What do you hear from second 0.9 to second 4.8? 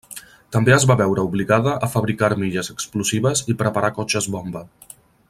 va veure obligada a fabricar armilles explosives i preparar cotxes bomba.